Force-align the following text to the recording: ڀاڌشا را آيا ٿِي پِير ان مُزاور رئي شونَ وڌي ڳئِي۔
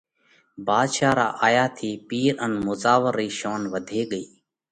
ڀاڌشا 0.67 1.09
را 1.17 1.27
آيا 1.47 1.65
ٿِي 1.75 1.89
پِير 2.07 2.33
ان 2.45 2.51
مُزاور 2.65 3.13
رئي 3.19 3.29
شونَ 3.39 3.61
وڌي 3.73 4.01
ڳئِي۔ 4.11 4.23